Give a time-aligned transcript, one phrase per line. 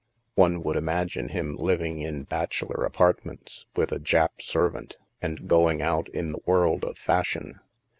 [0.33, 5.79] One would imagine him living in bachelor apartments with a Jap servant, and go ing
[5.83, 7.59] out in the world of fashion.